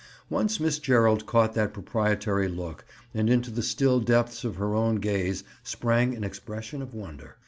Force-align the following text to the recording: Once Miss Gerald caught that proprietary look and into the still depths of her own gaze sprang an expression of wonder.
Once 0.31 0.59
Miss 0.59 0.79
Gerald 0.79 1.27
caught 1.27 1.53
that 1.53 1.75
proprietary 1.75 2.47
look 2.47 2.85
and 3.13 3.29
into 3.29 3.51
the 3.51 3.61
still 3.61 3.99
depths 3.99 4.43
of 4.43 4.55
her 4.55 4.73
own 4.73 4.95
gaze 4.95 5.43
sprang 5.61 6.15
an 6.15 6.23
expression 6.23 6.81
of 6.81 6.95
wonder. 6.95 7.37